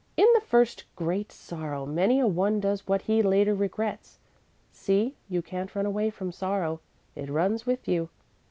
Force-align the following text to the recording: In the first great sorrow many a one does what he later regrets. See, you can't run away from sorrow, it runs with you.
In 0.17 0.25
the 0.33 0.41
first 0.41 0.85
great 0.95 1.31
sorrow 1.31 1.85
many 1.85 2.19
a 2.19 2.25
one 2.25 2.59
does 2.59 2.87
what 2.87 3.03
he 3.03 3.21
later 3.21 3.53
regrets. 3.53 4.17
See, 4.71 5.15
you 5.29 5.43
can't 5.43 5.75
run 5.75 5.85
away 5.85 6.09
from 6.09 6.31
sorrow, 6.31 6.79
it 7.15 7.29
runs 7.29 7.67
with 7.67 7.87
you. 7.87 8.09